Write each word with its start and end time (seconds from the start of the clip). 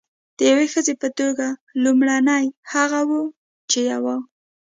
د 0.37 0.39
یوې 0.51 0.67
ښځې 0.73 0.93
په 1.01 1.07
توګه 1.19 1.47
لومړنۍ 1.83 2.45
هغه 2.73 2.99
وه 3.09 3.21
چې 3.69 3.79
یوه. 3.91 4.15